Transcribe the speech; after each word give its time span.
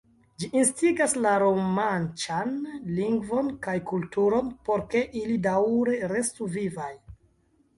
Ĝi 0.43 0.47
instigas 0.59 1.11
la 1.25 1.33
romanĉan 1.43 2.55
lingvon 3.01 3.51
kaj 3.67 3.75
kulturon, 3.93 4.49
por 4.71 4.85
ke 4.95 5.05
ili 5.23 5.37
daŭre 5.45 6.01
restu 6.15 6.49
vivaj. 6.57 6.91